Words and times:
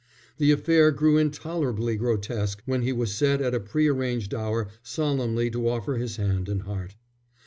The 0.39 0.51
affair 0.51 0.89
grew 0.89 1.17
intolerably 1.19 1.95
grotesque 1.95 2.63
when 2.65 2.81
he 2.81 2.91
was 2.91 3.13
set 3.13 3.39
at 3.39 3.53
a 3.53 3.59
pre 3.59 3.85
arranged 3.87 4.33
hour 4.33 4.67
solemnly 4.81 5.51
to 5.51 5.69
offer 5.69 5.97
his 5.97 6.15
hand 6.15 6.49
and 6.49 6.63
heart. 6.63 6.95